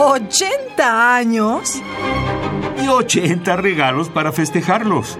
¿80 0.00 0.80
años? 0.80 1.82
Y 2.82 2.88
80 2.88 3.54
regalos 3.56 4.08
para 4.08 4.32
festejarlos. 4.32 5.18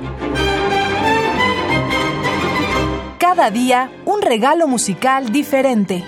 Cada 3.18 3.50
día 3.50 3.92
un 4.06 4.22
regalo 4.22 4.66
musical 4.66 5.32
diferente. 5.32 6.02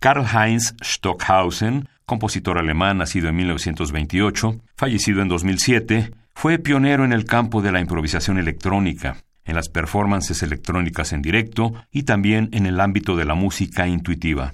Karl 0.00 0.26
Heinz 0.26 0.74
Stockhausen, 0.84 1.88
compositor 2.04 2.58
alemán 2.58 2.98
nacido 2.98 3.30
en 3.30 3.36
1928, 3.36 4.60
fallecido 4.76 5.22
en 5.22 5.28
2007, 5.28 6.10
fue 6.34 6.58
pionero 6.58 7.06
en 7.06 7.14
el 7.14 7.24
campo 7.24 7.62
de 7.62 7.72
la 7.72 7.80
improvisación 7.80 8.36
electrónica, 8.36 9.16
en 9.46 9.54
las 9.54 9.70
performances 9.70 10.42
electrónicas 10.42 11.14
en 11.14 11.22
directo 11.22 11.72
y 11.90 12.02
también 12.02 12.50
en 12.52 12.66
el 12.66 12.80
ámbito 12.80 13.16
de 13.16 13.24
la 13.24 13.34
música 13.34 13.86
intuitiva. 13.86 14.52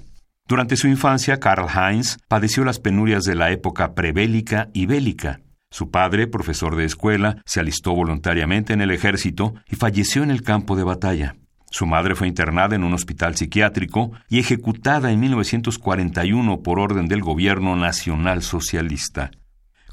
Durante 0.49 0.77
su 0.77 0.87
infancia, 0.87 1.39
Karl 1.39 1.67
Heinz 1.69 2.17
padeció 2.27 2.63
las 2.63 2.79
penurias 2.79 3.23
de 3.23 3.35
la 3.35 3.51
época 3.51 3.93
prebélica 3.93 4.69
y 4.73 4.87
bélica. 4.87 5.41
Su 5.69 5.91
padre, 5.91 6.25
profesor 6.25 6.75
de 6.75 6.85
escuela, 6.85 7.39
se 7.45 7.59
alistó 7.59 7.93
voluntariamente 7.93 8.73
en 8.73 8.81
el 8.81 8.89
ejército 8.89 9.53
y 9.69 9.75
falleció 9.75 10.23
en 10.23 10.31
el 10.31 10.41
campo 10.41 10.75
de 10.75 10.83
batalla. 10.83 11.35
Su 11.69 11.85
madre 11.85 12.15
fue 12.15 12.27
internada 12.27 12.75
en 12.75 12.83
un 12.83 12.95
hospital 12.95 13.35
psiquiátrico 13.35 14.11
y 14.27 14.39
ejecutada 14.39 15.11
en 15.11 15.19
1941 15.19 16.63
por 16.63 16.79
orden 16.79 17.07
del 17.07 17.21
gobierno 17.21 17.75
nacional 17.75 18.41
socialista. 18.41 19.29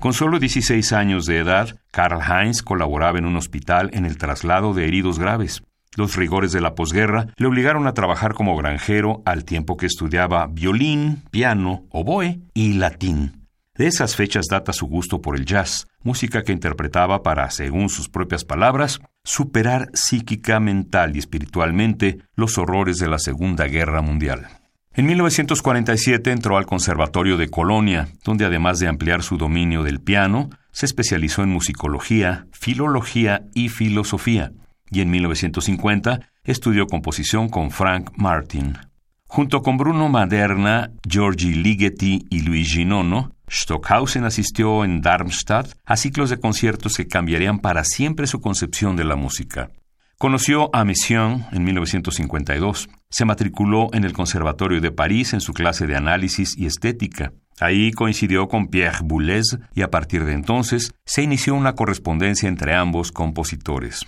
Con 0.01 0.15
solo 0.15 0.38
16 0.38 0.91
años 0.95 1.27
de 1.27 1.37
edad, 1.37 1.79
Karl 1.91 2.23
Heinz 2.23 2.63
colaboraba 2.63 3.19
en 3.19 3.27
un 3.27 3.37
hospital 3.37 3.91
en 3.93 4.07
el 4.07 4.16
traslado 4.16 4.73
de 4.73 4.88
heridos 4.88 5.19
graves. 5.19 5.63
Los 5.97 6.15
rigores 6.15 6.53
de 6.53 6.61
la 6.61 6.75
posguerra 6.75 7.29
le 7.37 7.47
obligaron 7.47 7.87
a 7.87 7.95
trabajar 7.95 8.35
como 8.35 8.55
granjero 8.55 9.23
al 9.25 9.45
tiempo 9.45 9.79
que 9.79 9.87
estudiaba 9.87 10.47
violín, 10.47 11.23
piano, 11.31 11.85
oboe 11.91 12.39
y 12.53 12.75
latín. 12.75 13.47
De 13.75 13.87
esas 13.87 14.15
fechas 14.15 14.45
data 14.51 14.75
su 14.75 14.87
gusto 14.87 15.23
por 15.23 15.37
el 15.37 15.47
jazz, 15.47 15.87
música 16.03 16.43
que 16.43 16.53
interpretaba 16.53 17.23
para, 17.23 17.51
según 17.51 17.88
sus 17.88 18.11
propias 18.11 18.45
palabras, 18.45 19.01
superar 19.25 19.88
psíquica, 19.95 20.61
mental 20.61 21.16
y 21.16 21.19
espiritualmente 21.19 22.19
los 22.35 22.59
horrores 22.59 22.99
de 22.99 23.09
la 23.09 23.19
Segunda 23.19 23.66
Guerra 23.66 24.03
Mundial. 24.03 24.49
En 24.93 25.07
1947 25.07 26.31
entró 26.31 26.59
al 26.59 26.66
Conservatorio 26.66 27.38
de 27.38 27.49
Colonia, 27.49 28.09
donde 28.23 28.45
además 28.45 28.79
de 28.79 28.88
ampliar 28.88 29.23
su 29.23 29.38
dominio 29.38 29.83
del 29.83 30.01
piano, 30.01 30.51
se 30.73 30.85
especializó 30.85 31.43
en 31.43 31.51
musicología, 31.51 32.47
filología 32.53 33.47
y 33.55 33.71
filosofía, 33.71 34.53
y 34.90 35.01
en 35.01 35.10
1950 35.10 36.20
estudió 36.45 36.87
composición 36.87 37.48
con 37.48 37.70
Frank 37.70 38.10
Martin. 38.16 38.79
Junto 39.26 39.62
con 39.62 39.76
Bruno 39.76 40.09
Maderna, 40.09 40.92
Giorgi 41.06 41.54
Ligeti 41.54 42.26
y 42.30 42.42
Luigi 42.42 42.84
Nono, 42.84 43.32
Stockhausen 43.51 44.24
asistió 44.24 44.84
en 44.84 45.01
Darmstadt 45.01 45.73
a 45.84 45.96
ciclos 45.96 46.30
de 46.30 46.38
conciertos 46.38 46.96
que 46.96 47.07
cambiarían 47.07 47.59
para 47.59 47.84
siempre 47.84 48.26
su 48.26 48.40
concepción 48.40 48.96
de 48.96 49.04
la 49.04 49.16
música. 49.16 49.70
Conoció 50.18 50.74
a 50.74 50.84
Mission 50.84 51.45
en 51.52 51.64
1952. 51.64 52.88
Se 53.10 53.24
matriculó 53.26 53.88
en 53.92 54.04
el 54.04 54.14
Conservatorio 54.14 54.80
de 54.80 54.90
París 54.90 55.34
en 55.34 55.42
su 55.42 55.52
clase 55.52 55.87
de 55.87 55.95
análisis 55.95 56.57
y 56.57 56.64
estética. 56.64 57.32
Ahí 57.60 57.90
coincidió 57.90 58.48
con 58.48 58.68
Pierre 58.68 59.01
Boulez 59.04 59.59
y 59.74 59.82
a 59.82 59.90
partir 59.90 60.24
de 60.24 60.32
entonces 60.32 60.95
se 61.04 61.23
inició 61.23 61.54
una 61.54 61.74
correspondencia 61.74 62.48
entre 62.48 62.74
ambos 62.74 63.12
compositores. 63.12 64.06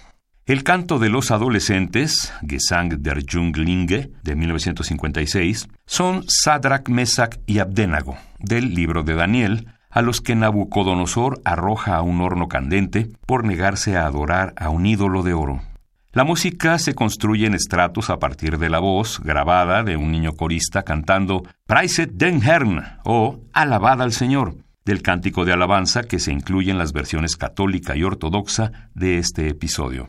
El 0.48 0.64
canto 0.64 0.98
de 0.98 1.10
los 1.10 1.30
adolescentes, 1.30 2.32
Gesang 2.40 3.02
der 3.02 3.22
Junglinge, 3.30 4.12
de 4.22 4.34
1956, 4.34 5.68
son 5.84 6.24
Sadrach, 6.26 6.88
Mesach 6.88 7.36
y 7.44 7.58
Abdenago, 7.58 8.16
del 8.38 8.74
libro 8.74 9.02
de 9.02 9.14
Daniel, 9.14 9.66
a 9.90 10.00
los 10.00 10.22
que 10.22 10.34
Nabucodonosor 10.34 11.42
arroja 11.44 11.96
a 11.96 12.00
un 12.00 12.22
horno 12.22 12.48
candente 12.48 13.10
por 13.26 13.44
negarse 13.44 13.98
a 13.98 14.06
adorar 14.06 14.54
a 14.56 14.70
un 14.70 14.86
ídolo 14.86 15.22
de 15.22 15.34
oro. 15.34 15.60
La 16.12 16.24
música 16.24 16.78
se 16.78 16.94
construye 16.94 17.46
en 17.46 17.52
estratos 17.52 18.08
a 18.08 18.18
partir 18.18 18.56
de 18.56 18.70
la 18.70 18.78
voz 18.78 19.20
grabada 19.22 19.82
de 19.82 19.98
un 19.98 20.10
niño 20.10 20.32
corista 20.32 20.82
cantando 20.82 21.42
Preiset 21.66 22.12
den 22.12 22.42
Herrn 22.42 22.82
o 23.04 23.40
Alabada 23.52 24.04
al 24.04 24.12
Señor, 24.12 24.56
del 24.86 25.02
cántico 25.02 25.44
de 25.44 25.52
alabanza 25.52 26.04
que 26.04 26.18
se 26.18 26.32
incluye 26.32 26.70
en 26.70 26.78
las 26.78 26.94
versiones 26.94 27.36
católica 27.36 27.96
y 27.96 28.02
ortodoxa 28.02 28.88
de 28.94 29.18
este 29.18 29.50
episodio. 29.50 30.08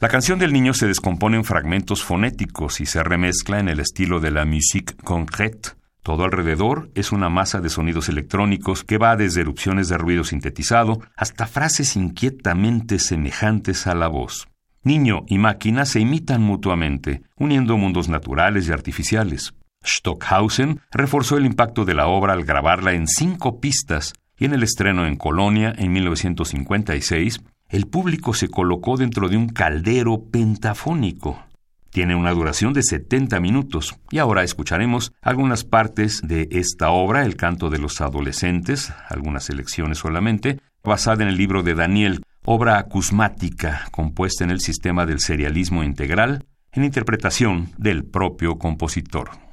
La 0.00 0.08
canción 0.08 0.38
del 0.38 0.52
niño 0.52 0.74
se 0.74 0.86
descompone 0.86 1.38
en 1.38 1.44
fragmentos 1.44 2.04
fonéticos 2.04 2.80
y 2.80 2.86
se 2.86 3.02
remezcla 3.02 3.58
en 3.58 3.68
el 3.68 3.80
estilo 3.80 4.20
de 4.20 4.30
la 4.30 4.44
musique 4.44 4.94
concrète. 5.02 5.70
Todo 6.04 6.22
alrededor 6.22 6.88
es 6.94 7.10
una 7.10 7.28
masa 7.28 7.60
de 7.60 7.68
sonidos 7.68 8.08
electrónicos 8.08 8.84
que 8.84 8.96
va 8.96 9.16
desde 9.16 9.40
erupciones 9.40 9.88
de 9.88 9.98
ruido 9.98 10.22
sintetizado 10.22 11.00
hasta 11.16 11.48
frases 11.48 11.96
inquietamente 11.96 13.00
semejantes 13.00 13.88
a 13.88 13.96
la 13.96 14.06
voz. 14.06 14.46
Niño 14.84 15.24
y 15.26 15.38
máquina 15.38 15.84
se 15.84 15.98
imitan 15.98 16.42
mutuamente, 16.42 17.22
uniendo 17.36 17.76
mundos 17.76 18.08
naturales 18.08 18.68
y 18.68 18.72
artificiales. 18.72 19.52
Stockhausen 19.84 20.80
reforzó 20.92 21.38
el 21.38 21.44
impacto 21.44 21.84
de 21.84 21.94
la 21.94 22.06
obra 22.06 22.34
al 22.34 22.44
grabarla 22.44 22.92
en 22.92 23.08
cinco 23.08 23.58
pistas 23.58 24.12
y 24.38 24.44
en 24.44 24.54
el 24.54 24.62
estreno 24.62 25.06
en 25.06 25.16
Colonia 25.16 25.74
en 25.76 25.92
1956 25.92 27.40
el 27.68 27.86
público 27.86 28.32
se 28.34 28.48
colocó 28.48 28.96
dentro 28.96 29.28
de 29.28 29.36
un 29.36 29.48
caldero 29.48 30.24
pentafónico. 30.30 31.44
Tiene 31.90 32.14
una 32.14 32.32
duración 32.32 32.72
de 32.72 32.82
70 32.82 33.40
minutos 33.40 33.96
y 34.10 34.18
ahora 34.18 34.42
escucharemos 34.42 35.12
algunas 35.22 35.64
partes 35.64 36.20
de 36.22 36.48
esta 36.50 36.90
obra, 36.90 37.24
El 37.24 37.36
canto 37.36 37.70
de 37.70 37.78
los 37.78 38.00
adolescentes, 38.00 38.92
algunas 39.08 39.44
selecciones 39.44 39.98
solamente, 39.98 40.60
basada 40.84 41.22
en 41.22 41.30
el 41.30 41.36
libro 41.36 41.62
de 41.62 41.74
Daniel, 41.74 42.22
obra 42.44 42.78
acusmática 42.78 43.86
compuesta 43.90 44.44
en 44.44 44.50
el 44.50 44.60
sistema 44.60 45.06
del 45.06 45.20
serialismo 45.20 45.82
integral, 45.82 46.44
en 46.72 46.84
interpretación 46.84 47.70
del 47.76 48.04
propio 48.04 48.58
compositor. 48.58 49.47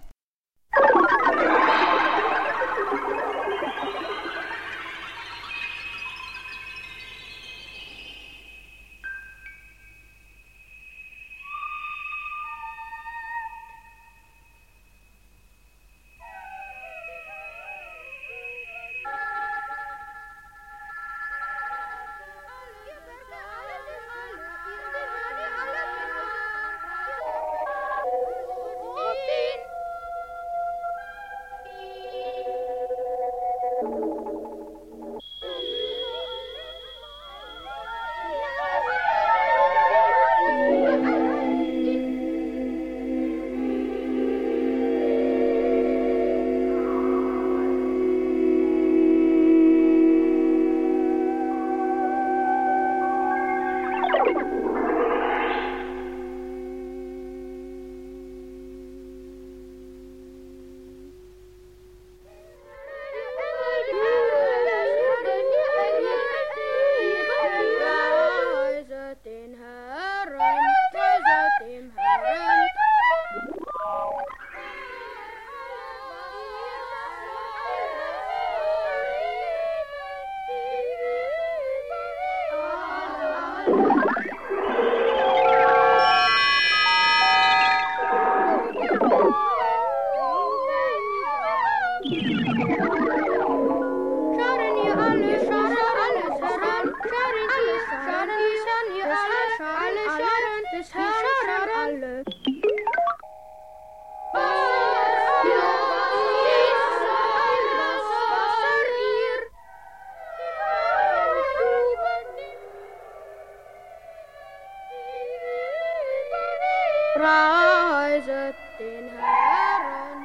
reiset 118.05 118.55
den 118.79 119.09
Herren. 119.17 120.19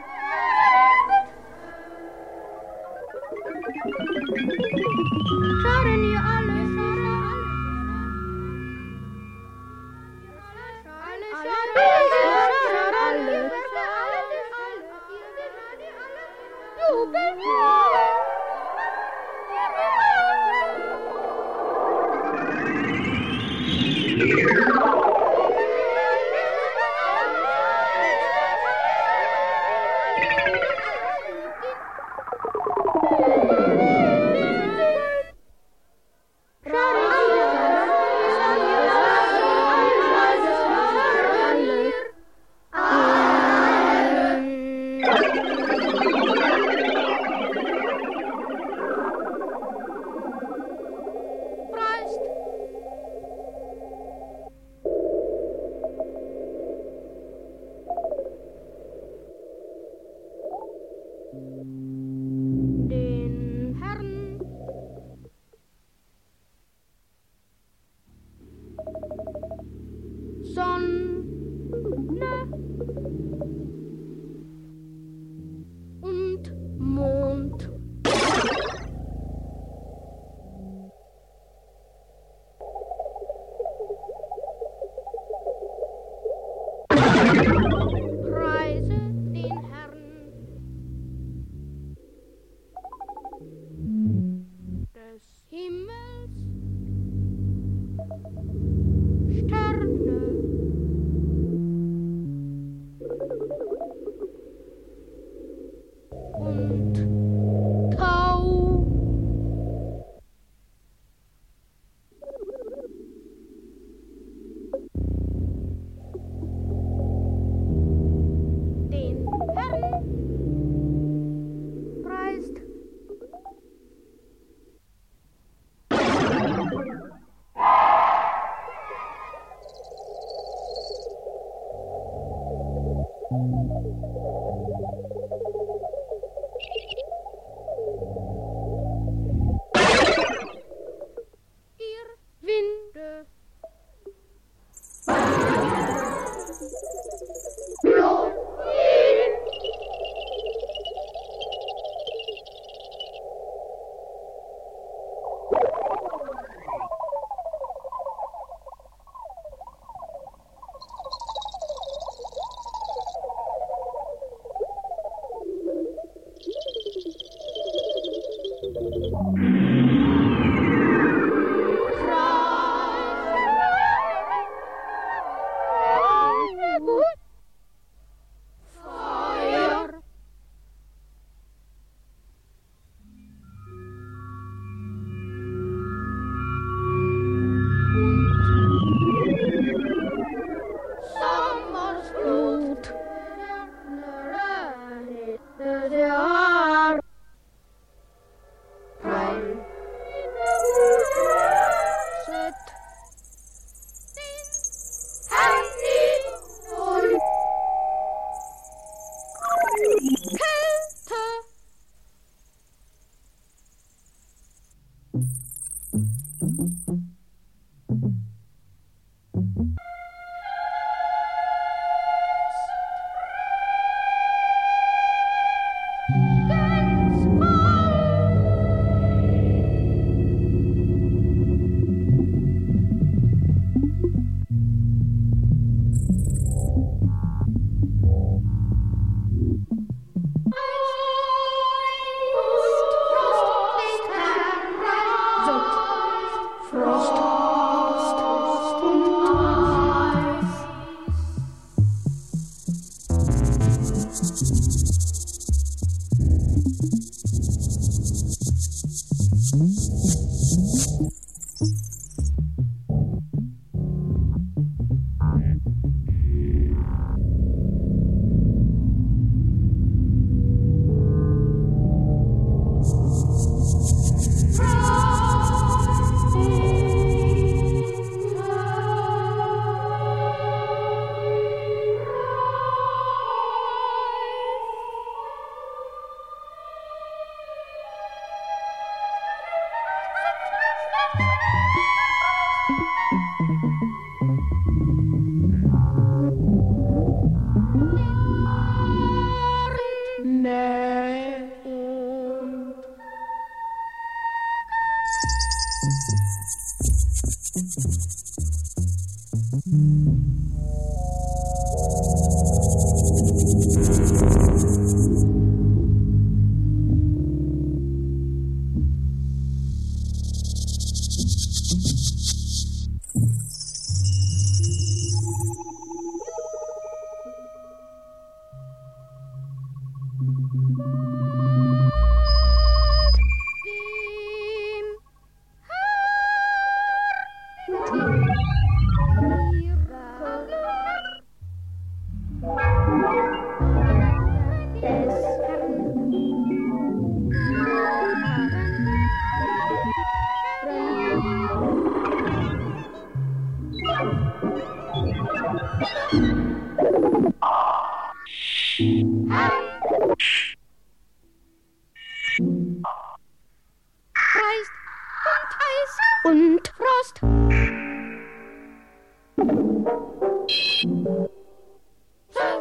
Schaut 5.63 5.87
in 5.87 6.13
ihr 6.13 6.40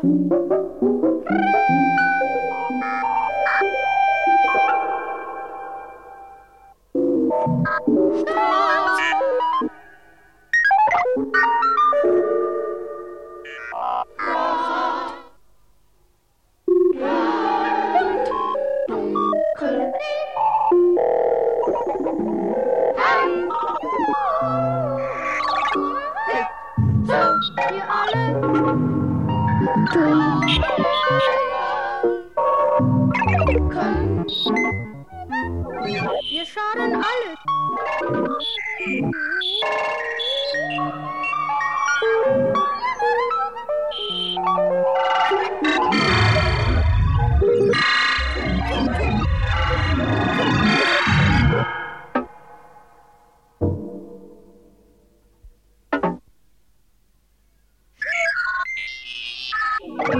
you 0.01 0.98
对 29.91 30.38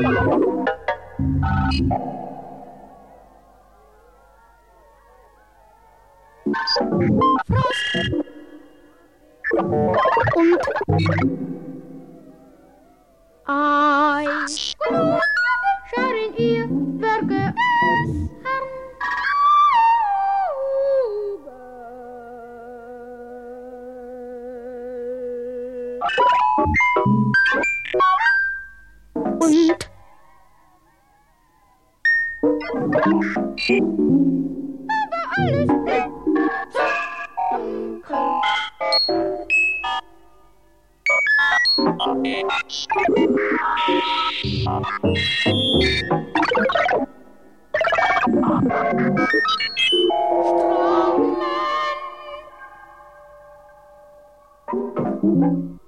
und 0.06 0.70
I. 13.52 15.29
Aber 34.88 35.22
alles 35.36 35.70
weg. 35.86 36.10
Strongman. 55.10 55.79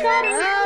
Shut 0.00 0.24
up. 0.24 0.60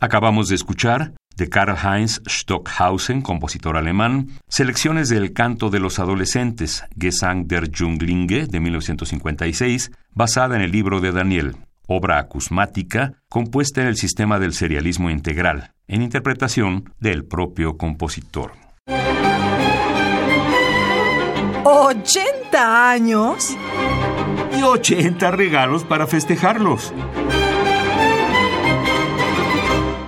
Acabamos 0.00 0.48
de 0.48 0.54
escuchar 0.54 1.12
de 1.36 1.50
Karl-Heinz 1.50 2.22
Stockhausen, 2.26 3.20
compositor 3.20 3.76
alemán, 3.76 4.28
selecciones 4.48 5.10
del 5.10 5.34
Canto 5.34 5.68
de 5.68 5.78
los 5.78 5.98
Adolescentes, 5.98 6.84
Gesang 6.98 7.46
der 7.46 7.70
Junglinge, 7.70 8.46
de 8.46 8.60
1956, 8.60 9.90
basada 10.12 10.56
en 10.56 10.62
el 10.62 10.72
libro 10.72 11.00
de 11.00 11.12
Daniel, 11.12 11.56
obra 11.86 12.18
acusmática 12.18 13.12
compuesta 13.28 13.82
en 13.82 13.88
el 13.88 13.96
sistema 13.96 14.38
del 14.38 14.54
serialismo 14.54 15.10
integral, 15.10 15.72
en 15.86 16.00
interpretación 16.00 16.94
del 16.98 17.26
propio 17.26 17.76
compositor. 17.76 18.52
¿80 21.62 22.54
años? 22.54 23.56
Y 24.58 24.62
80 24.62 25.30
regalos 25.30 25.84
para 25.84 26.06
festejarlos. 26.06 26.94